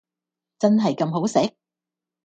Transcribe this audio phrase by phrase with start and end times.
[0.57, 1.55] 真係咁好食？